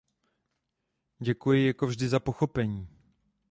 Děkuji 1.19 1.67
jako 1.67 1.87
vždy 1.87 2.09
za 2.09 2.19
pochopení. 2.19 2.87